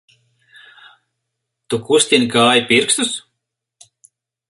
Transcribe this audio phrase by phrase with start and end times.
[1.73, 3.17] Tu kustini kāju pirkstus!